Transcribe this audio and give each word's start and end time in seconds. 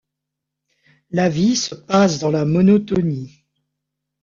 La 1.11 1.29
vie 1.29 1.55
se 1.55 1.75
passe 1.75 2.17
dans 2.17 2.31
la 2.31 2.43
monotonie. 2.43 3.45